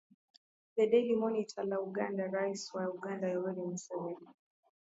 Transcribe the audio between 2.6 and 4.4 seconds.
wa uganda yoweri museveni